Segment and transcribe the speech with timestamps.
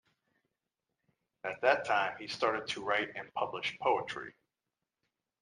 [1.43, 4.33] At that time he started to write and publish poetry.